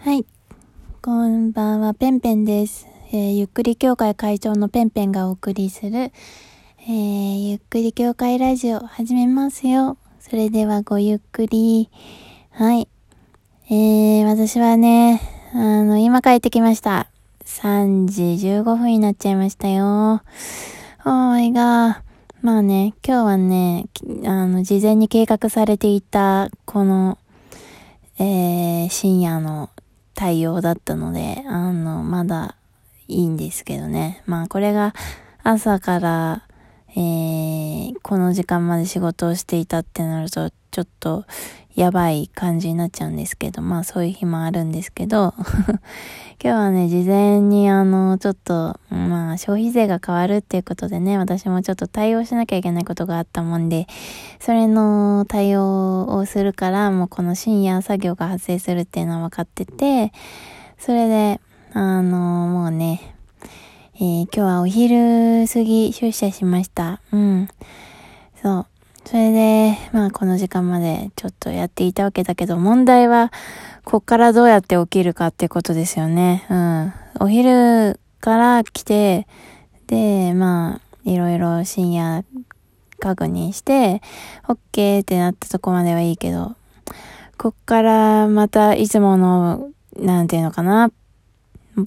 [0.00, 0.24] はい。
[1.02, 2.86] こんばんは、ペンペンです。
[3.10, 9.96] えーゆっくり協会会長のペンペンがお送りする、えーゆっくり協会ラジオ始めますよ。
[10.20, 11.90] それではごゆっくり。
[12.52, 12.86] はい。
[13.70, 15.20] えー、私はね、
[15.52, 17.10] あの、今帰ってきました。
[17.44, 20.22] 3時15分になっちゃいましたよ。
[21.04, 22.04] おーいが。
[22.40, 23.86] まあね、今日はね、
[24.24, 27.18] あの、事前に計画されていた、この、
[28.20, 29.70] えー、深夜の
[30.18, 32.56] 対応だったので、あの、まだ
[33.06, 34.20] いいんですけどね。
[34.26, 34.92] まあ、これが
[35.44, 36.42] 朝から、
[36.96, 41.24] えー、この時間まで仕事をしていたってなると、ちょっと
[41.78, 45.32] やばい感じになっちゃうんですけど、まあそういう日もあるんですけど、
[46.42, 53.86] 今日はね、事前にあの、ちょっと、まあ消費税が変わるっていうことでね、私もちょっと対応しなきゃいけないことがあったもんで、
[54.40, 60.12] それの対応をするから、もうこの深夜作業が発生するっていうのは分かってて、
[60.80, 61.40] それで、
[61.74, 63.14] あの、もうね、
[63.94, 67.00] えー今日はお昼過ぎ出社しました。
[67.12, 67.48] うん。
[68.42, 68.66] そう。
[69.08, 73.32] それで、まあこの時間までちょっとやっていたわけだけど、問題は、
[73.86, 76.44] こっからどうやって起きるかってことですよね。
[76.50, 76.92] うん。
[77.20, 79.26] お昼から来て、
[79.86, 82.22] で、まあ、いろいろ深夜
[83.00, 84.02] 確認して、
[84.46, 86.54] オッケーってなったとこまではいいけど、
[87.38, 90.90] こっからまたいつもの、なんていうのかな、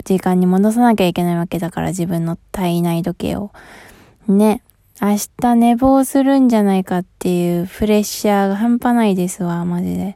[0.05, 3.51] 時間に戻さなきゃいけないわけだから自分の体内時計を。
[4.27, 4.63] ね。
[5.03, 10.15] 明日寝坊するんじゃないかっていうプレッシャーが半端ないですわ、マジで。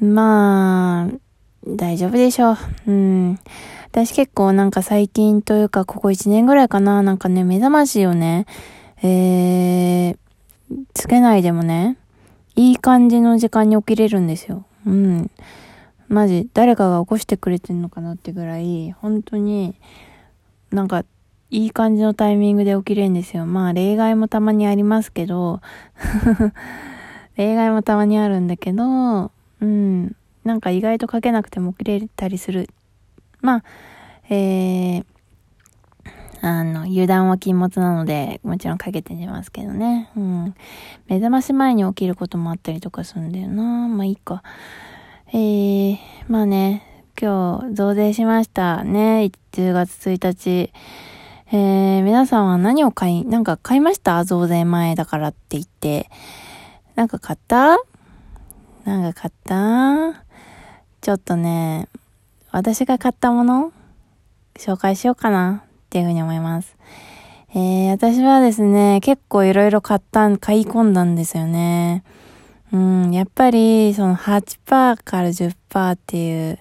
[0.00, 1.08] まあ、
[1.68, 2.56] 大丈夫でしょう。
[2.88, 3.38] うん。
[3.92, 8.46] 私結構なんか最近というかここ1年ぐらいかな、なんかね、目覚ましをね、
[9.04, 10.16] えー、
[10.94, 11.96] つけないでもね、
[12.56, 14.64] いい感じの時間に起きれるんですよ。
[14.84, 15.30] うん。
[16.08, 19.76] マジ、誰かが起こしてくれてんのかなってぐらい、本当に、
[20.72, 21.04] なんか、
[21.52, 23.44] いい感じのタイミングで起きれるんですよ。
[23.44, 25.60] まあ、例外もたまにありますけど、
[27.36, 32.70] 例外もたまにあるんだけど、うん、なんか意外とかけなくても起きれたりする。
[33.42, 33.64] まあ、
[34.30, 35.04] えー、
[36.40, 40.08] あの、油断は禁物なので、もちろんかけて寝ますけどね。
[40.16, 40.54] うん。
[41.06, 43.88] 目覚まし前に起きることもあったりとかするんだよな。
[43.88, 44.42] まあいいか。
[45.34, 45.98] えー、
[46.28, 49.30] まあね、今日増税しましたね。
[49.52, 50.72] 10月1日。
[51.54, 54.24] えー、皆さんは何を買い、なんか買いました？
[54.24, 56.08] 増税前だからって言って。
[56.94, 57.76] なんか買った？
[58.86, 60.24] なんか買った？
[61.02, 61.88] ちょっとね、
[62.52, 63.70] 私が買ったもの
[64.56, 66.74] 紹介しようかなっていうふうに思います。
[67.54, 72.02] えー、私はですね、結構いろいろ買った、買い込んだんですよね。
[72.72, 76.58] うん、やっぱり、その8%から10%っていう、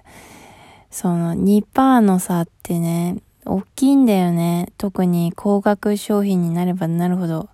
[0.89, 4.71] その2%の差ってね、大きいんだよね。
[4.77, 7.49] 特に高額商品になればなるほど。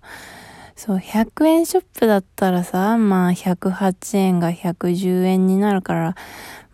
[0.76, 6.14] そう、100円ショップだったらさ、まあ108円が110円になるから、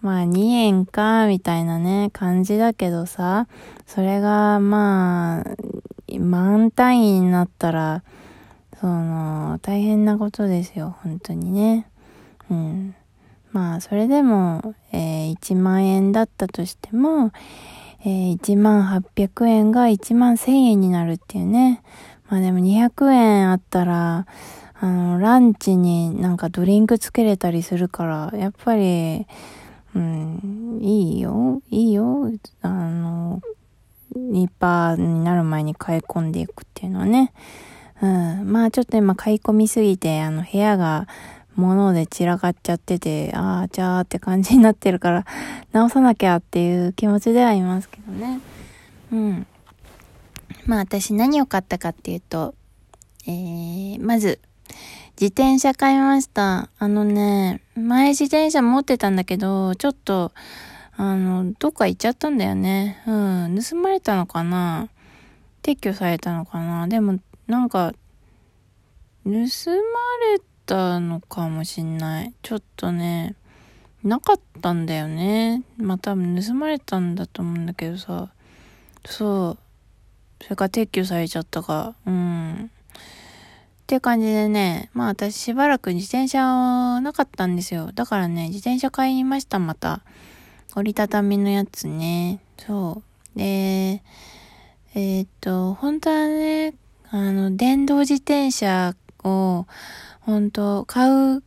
[0.02, 3.46] まあ2円か、みたいなね、感じだけどさ、
[3.86, 5.44] それがまあ、
[6.18, 8.02] 満単位になったら、
[8.80, 11.86] その、大変なことですよ、本当にね。
[12.50, 12.94] うん。
[13.52, 17.32] まあ、それでも、えー1万円だったとしても、
[18.06, 21.82] えー1万800円が1万1000円になるっていうね。
[22.28, 24.26] まあでも200円あったら、
[24.80, 29.26] あの、ランチになんかドリンクつけれたりするから、やっぱり、
[29.94, 33.40] うん、いいよ、いいよ、あの、
[34.14, 37.32] 2%になる前に買い込んでいくっていうのはね。
[38.02, 38.52] うん。
[38.52, 41.08] まあちょっと今買い込みすぎて、あの部屋が
[41.56, 45.26] 物で散らかっちゃってて、ああ、じゃあって感じになってるから、
[45.72, 48.40] 直さなきゃっていう気持ちではいますけどね。
[49.12, 49.46] うん。
[50.66, 52.54] まあ私何を買ったかっていうと、
[53.26, 54.40] えー、まず、
[55.20, 56.68] 自転車買いました。
[56.78, 60.32] あのね、前自転車持ってたんだけど、ちょっと、
[60.96, 63.02] あの、どっか行っちゃったんだよね。
[63.06, 63.12] う
[63.48, 63.58] ん。
[63.60, 64.88] 盗まれたのかな？
[65.62, 66.88] 撤去されたのかな？
[66.88, 67.92] でも、なんか、
[69.24, 69.48] 盗まれ
[70.66, 72.34] たのかもしんない。
[72.42, 73.36] ちょっとね、
[74.02, 75.62] なかったんだよね。
[75.76, 78.30] まあ多分盗まれたんだと思うんだけどさ。
[79.06, 80.44] そう。
[80.44, 81.94] それから撤去されちゃったか。
[82.06, 82.70] うん。
[83.84, 87.92] って感じでね、まあ私しばらく自転車なかったんですよ。
[87.94, 90.02] だからね、自転車買いました、また。
[90.76, 92.40] 折りたたみのやつね。
[92.58, 93.02] そ
[93.36, 93.38] う。
[93.38, 94.02] で、
[94.94, 96.74] えーっと、本当はね、
[97.10, 99.66] あの、電動自転車を、
[100.20, 101.42] 本当買う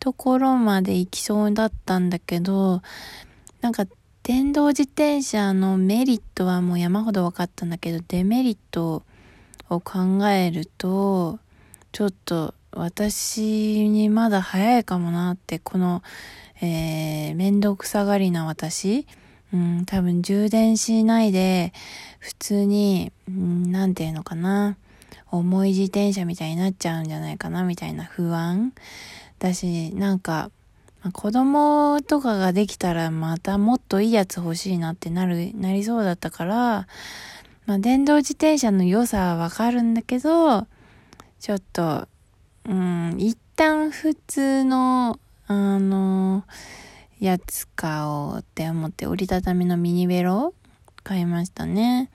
[0.00, 2.82] ところまで行きそうだったんだけど、
[3.60, 3.86] なんか
[4.22, 9.02] 電動自転車のメリットはもう山ほど分かったんだけど、デメリット
[9.70, 11.38] を考えると、
[11.92, 16.02] ちょっと私にまだ早いかもなって、この、
[16.60, 19.06] えー、面倒くさがりな私、
[19.52, 21.72] うん、多分充電しないで、
[22.18, 24.76] 普通に、うん、なんていうのかな、
[25.30, 28.72] 重い自転車みたいになっちゃうんじゃないかな、みたいな不安
[29.38, 30.50] だし、なんか、
[31.02, 36.86] ま、子供とかができたらまたもっといいやつ欲しいなってなる、なりそうだったから、
[37.66, 40.66] まあ、電動自転車の良さはわかるんだけど、
[41.40, 42.08] ちょっと、
[42.64, 46.44] うん、一旦普通の、あの、
[47.20, 50.54] やつ買おうって思って折りたたみのミニベロ
[51.02, 52.10] 買いましたね。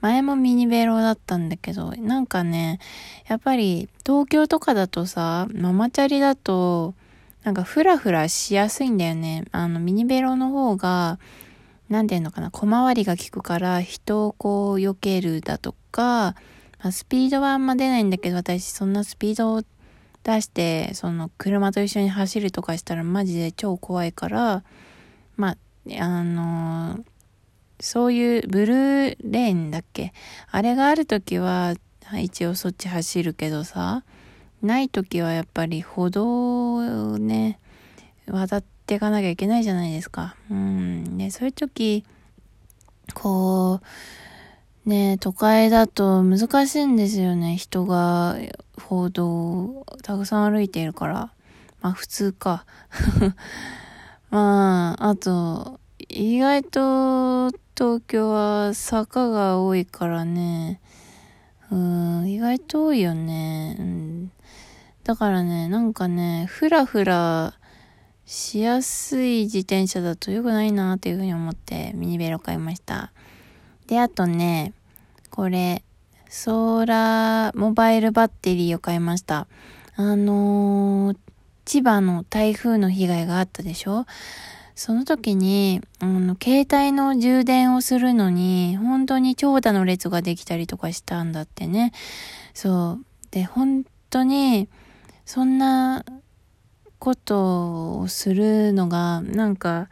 [0.00, 2.78] 前もミニベロだったんだけど、なんかね、
[3.26, 6.94] やっぱり東京とかだとさ、ママチャリだと、
[7.42, 9.44] なんかフラフラしやすいんだよね。
[9.52, 11.18] あのミニベロの方が、
[11.88, 16.34] なんていうのかな、小回りが効くから人をこう避けるだとか、
[16.80, 19.62] まあ、スピードはあんま出ないんだけど、私そんなスピードを
[20.22, 24.62] 出して、その車と一緒に走るとかしたらマジで超怖いから、
[25.36, 25.56] まあ、
[26.00, 27.04] あのー、
[27.80, 30.12] そういうブルーレーンだっけ？
[30.50, 31.74] あれがある時は、
[32.20, 34.02] 一応そっち走るけどさ、
[34.62, 37.58] ない時はやっぱり歩道をね、
[38.26, 40.34] 渡っていかなきゃいけないじゃないですか。
[40.50, 41.18] うん。
[41.18, 42.04] で、そういう時、
[43.14, 43.80] こ
[44.86, 47.56] う、ね都会だと難しいんですよね。
[47.56, 48.36] 人が
[48.80, 51.30] 歩道をたくさん歩いているから。
[51.82, 52.64] まあ普通か。
[54.30, 55.77] まあ、あと、
[56.10, 60.80] 意外と東京は坂が多いからね。
[61.70, 63.76] うん、意外と多いよね。
[63.78, 64.32] うん、
[65.04, 67.52] だからね、なんかね、ふらふら
[68.24, 73.12] しやすい自転車だと良くないなっていうふうに思ってミニベロ買いました。
[73.86, 74.72] で、あとね、
[75.28, 75.84] これ、
[76.30, 79.46] ソーラーモバイルバッテリーを買いました。
[79.94, 81.18] あのー、
[81.66, 84.06] 千葉の台風の被害があったでしょ？
[84.78, 91.90] その時に、あの、携帯の充電をするのに、本当に長蛇の列ができたりとかしたんだってね。
[92.54, 93.04] そう。
[93.32, 94.68] で、本当に、
[95.26, 96.04] そんな
[97.00, 99.88] ことをするのが、なんか、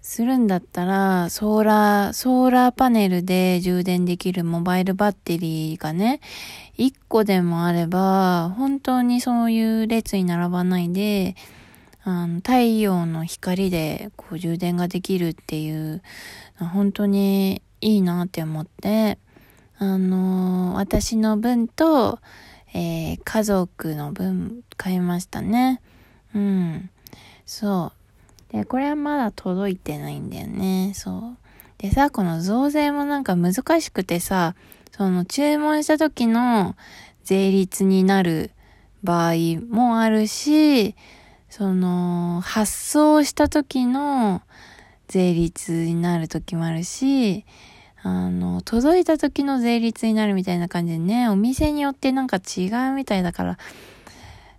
[0.00, 6.20] するんだったら、ソーラー、ソーラーパネルで充電できるモバイルバッテリーがね、
[6.78, 11.36] 1個でもあれば、本当にそういう列に並ばないで、
[12.06, 16.02] あの太陽の光でこう充電ができるっていう、
[16.58, 19.18] 本当にいいなって思って、
[19.78, 22.20] あの、私の分と、
[22.74, 25.80] えー、家族の分買いましたね。
[26.34, 26.90] うん。
[27.46, 27.92] そ
[28.50, 28.52] う。
[28.52, 30.92] で、これはまだ届いてないんだよね。
[30.94, 31.36] そう。
[31.78, 34.54] でさ、この増税もなんか難しくてさ、
[34.92, 36.76] その注文した時の
[37.24, 38.50] 税率になる
[39.02, 39.34] 場合
[39.68, 40.94] もあるし、
[41.56, 44.42] その発送した時の
[45.06, 47.44] 税率になる時もあるし、
[48.02, 53.58] あの、届いた時の税率になるみたいな感じでね、お店によってなんか違うみたいだから、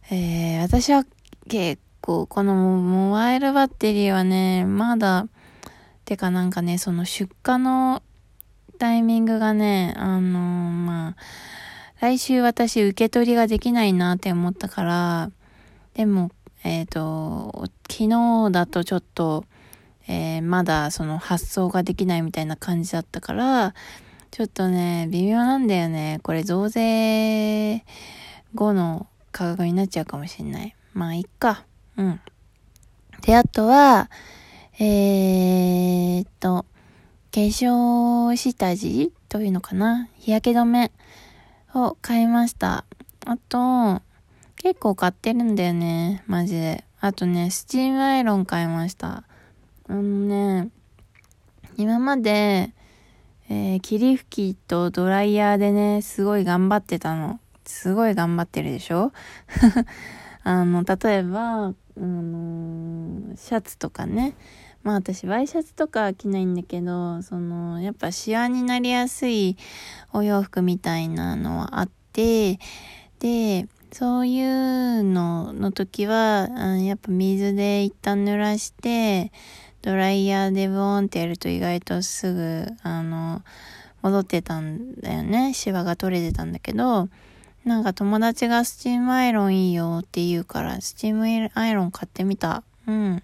[0.10, 1.04] えー、私は
[1.50, 5.28] 結構、このモバイルバッテリーはね、まだ、
[6.06, 8.04] てかなんかね、その出荷の
[8.80, 11.16] タイミングがね、あのー、まあ、
[12.00, 15.32] 来週私受け取りができないなって思ったから、
[15.96, 16.32] でも、
[16.66, 19.46] えっ、ー、と、昨日だとちょっと、
[20.08, 23.76] えー、まだその発送ができないみたいな感じだったから、
[24.32, 26.20] ちょっとね、微妙なんだよね。
[26.24, 27.86] これ増税
[28.56, 30.76] 後の価格になっちゃうかもしんない。
[30.94, 31.66] まあ、いっか。
[31.98, 32.20] うん。
[33.22, 34.10] で、あとは、
[34.80, 36.66] えー、っと、
[37.32, 40.92] 化粧下地というのかな日焼け止め
[41.76, 42.86] を買いました。
[43.24, 44.02] あと、
[44.58, 46.24] 結構買ってるんだよね。
[46.28, 46.84] マジで。
[47.00, 49.24] あとね、スチームアイロン買いました。
[49.88, 50.70] あのね、
[51.78, 52.74] 今まで、
[53.50, 57.40] えー、霧吹きとドライヤーでね、すごい頑張ってたの。
[57.66, 59.12] すごい頑張ってるでしょ？
[60.44, 64.36] あの、例えば、あのシャツとかね。
[64.84, 69.58] まあ私、ワイシャツとか着ないんだけど、その、やっぱシワになりやすい
[70.14, 72.60] お洋服みたいなのはあって、
[73.20, 79.32] で、そういうのの時は、うんやっぱ水で一旦濡らして、
[79.84, 83.42] ドライヤーでブーンってやると意外とすぐ、あの、
[84.02, 85.54] 戻ってたんだよね。
[85.54, 87.08] シワが取れてたんだけど、
[87.64, 92.64] なんか友達がスチームアイロンいいよって言うから、スチームアイロン買ってみた。
[92.88, 93.24] うん。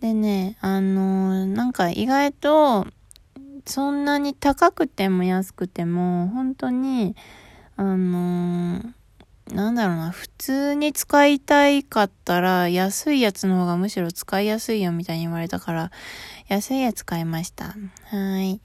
[0.00, 2.86] でね、あの、なんか意外と、
[3.64, 7.16] そんなに高くても安くても、本当に、
[7.78, 8.45] あの、
[9.56, 15.90] なんだろうな、普通に使いたいかったら、安いやつの方がむしろ使いやすいよみたいに言われたから、
[16.46, 17.74] 安いやつ買いました。
[18.10, 18.60] はい。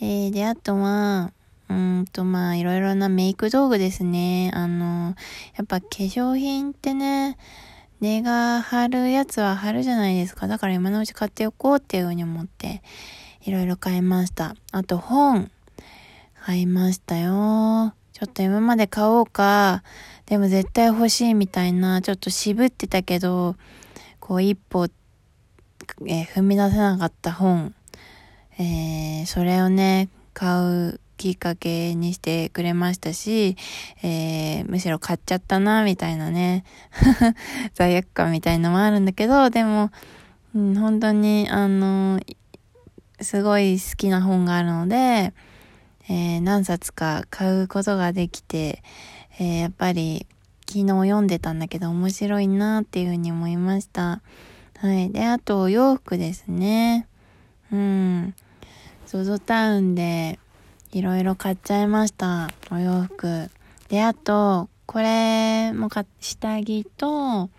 [0.00, 1.32] えー、で、あとは、
[1.68, 4.50] うんと、まあ、いろいろなメイク道具ですね。
[4.52, 5.14] あの、
[5.56, 7.38] やっぱ化粧品ってね、
[8.00, 10.48] 値が張るやつは張るじゃないですか。
[10.48, 12.82] だから今のうち買っておこうっていうふうに思って、
[13.42, 14.56] いろいろ買いました。
[14.72, 15.52] あと本、
[16.44, 17.94] 買いましたよ。
[18.20, 19.82] ちょっと今まで買おうか、
[20.26, 23.56] でも絶対欲しいみたいな、ちょっと渋ってたけど、
[24.18, 24.88] こう一歩、
[26.06, 27.74] えー、踏み出せなかった本、
[28.58, 33.56] えー、それをね、買うきっかけにしてくれましたし、
[34.02, 36.64] えー、むしろ買っちゃったな、みたいなね、
[37.72, 39.90] 罪悪感みたいのもあるんだけど、でも、
[40.54, 42.20] うん、本当に、あの、
[43.18, 45.32] すごい好きな本があるので、
[46.08, 48.82] えー、何冊か買うことができて、
[49.38, 50.26] えー、やっぱり
[50.66, 54.22] 昨日読んでたんだけど面白いなっていうふうに思いました。
[54.78, 55.10] はい。
[55.10, 57.06] で、あとお洋服ですね。
[57.72, 58.34] うん。
[59.06, 60.38] ZOZO タウンで
[60.92, 62.48] いろいろ買っちゃいました。
[62.70, 63.50] お洋服。
[63.88, 67.50] で、あと、これもか、下着と、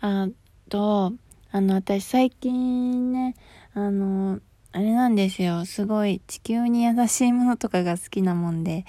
[0.00, 0.28] あ
[0.68, 1.12] と、
[1.50, 3.34] あの、私最近ね、
[3.74, 4.40] あの、
[4.76, 5.66] あれなんですよ。
[5.66, 8.84] すごい地球に優しいものとかが好きなもんで、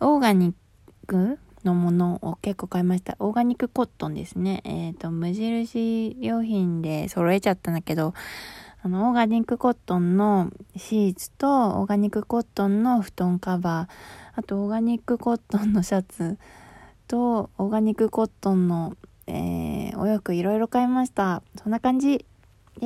[0.00, 0.54] オーガニッ
[1.06, 3.14] クのものを結構買いました。
[3.20, 4.62] オーガニックコットンですね。
[4.64, 8.14] えっ、ー、と、無印良品で揃えちゃったんだけど、
[8.82, 16.36] あの、オーガニックコットンのシーツと、オーガニックコットンの布団カバー、あと、オーガニックコットンのシャツ
[17.06, 18.96] と、オーガニックコットンの、
[19.28, 21.44] えー、お洋服いろいろ買いました。
[21.62, 22.26] そんな感じ。